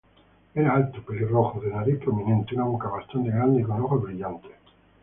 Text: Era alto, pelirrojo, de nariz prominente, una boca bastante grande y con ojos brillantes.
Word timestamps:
Era 0.61 0.71
alto, 0.77 1.03
pelirrojo, 1.09 1.61
de 1.61 1.69
nariz 1.69 1.99
prominente, 1.99 2.55
una 2.55 2.63
boca 2.63 2.87
bastante 2.87 3.29
grande 3.29 3.61
y 3.61 3.63
con 3.63 3.81
ojos 3.83 4.01
brillantes. 4.01 4.53